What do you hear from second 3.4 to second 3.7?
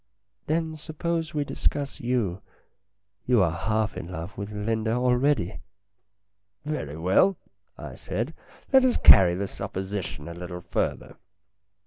are